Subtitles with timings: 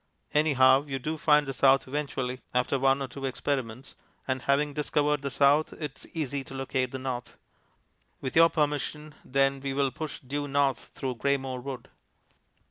[0.33, 3.93] Anyhow you do find the south eventually after one or two experiments,
[4.27, 7.37] and having discovered the south it is easy enough to locate the north.
[8.19, 11.87] With your permission then we will push due north through Greymoor Wood.